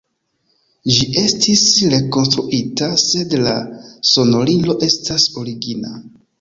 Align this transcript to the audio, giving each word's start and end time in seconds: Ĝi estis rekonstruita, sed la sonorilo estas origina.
Ĝi 0.95 1.03
estis 1.23 1.61
rekonstruita, 1.91 2.89
sed 3.05 3.37
la 3.45 3.55
sonorilo 4.15 4.81
estas 4.91 5.33
origina. 5.45 5.97